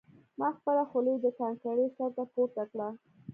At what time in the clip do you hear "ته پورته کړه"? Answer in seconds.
2.17-2.87